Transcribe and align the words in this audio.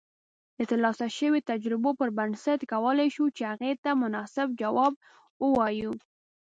د 0.57 0.59
ترلاسه 0.69 1.05
شويو 1.17 1.45
تجربو 1.51 1.89
پر 1.99 2.09
بنسټ 2.17 2.59
کولای 2.73 3.09
شو 3.15 3.25
چې 3.35 3.43
هغې 3.51 3.71
ته 3.83 3.89
مناسب 4.01 4.47
جواب 4.61 4.93
اوایو 5.43 5.91